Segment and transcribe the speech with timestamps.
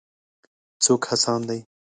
[0.83, 1.59] څوک هڅاند دی.